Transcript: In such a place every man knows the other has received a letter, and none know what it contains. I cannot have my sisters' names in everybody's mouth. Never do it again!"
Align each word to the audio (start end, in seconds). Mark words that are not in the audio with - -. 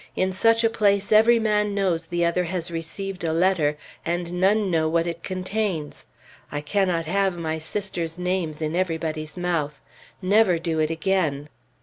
In 0.15 0.31
such 0.33 0.63
a 0.63 0.69
place 0.71 1.11
every 1.11 1.37
man 1.37 1.75
knows 1.75 2.07
the 2.07 2.25
other 2.25 2.45
has 2.45 2.71
received 2.71 3.23
a 3.23 3.31
letter, 3.31 3.77
and 4.03 4.33
none 4.33 4.71
know 4.71 4.89
what 4.89 5.05
it 5.05 5.21
contains. 5.21 6.07
I 6.51 6.59
cannot 6.59 7.05
have 7.05 7.37
my 7.37 7.59
sisters' 7.59 8.17
names 8.17 8.63
in 8.63 8.75
everybody's 8.75 9.37
mouth. 9.37 9.79
Never 10.19 10.57
do 10.57 10.79
it 10.79 10.89
again!" 10.89 11.49